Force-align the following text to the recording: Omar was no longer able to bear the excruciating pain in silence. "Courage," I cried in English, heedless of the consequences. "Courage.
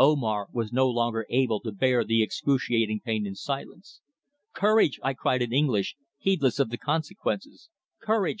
Omar 0.00 0.48
was 0.52 0.72
no 0.72 0.90
longer 0.90 1.26
able 1.30 1.60
to 1.60 1.70
bear 1.70 2.02
the 2.02 2.20
excruciating 2.20 2.98
pain 3.04 3.24
in 3.24 3.36
silence. 3.36 4.00
"Courage," 4.52 4.98
I 5.00 5.14
cried 5.14 5.42
in 5.42 5.52
English, 5.52 5.94
heedless 6.18 6.58
of 6.58 6.70
the 6.70 6.76
consequences. 6.76 7.68
"Courage. 8.02 8.34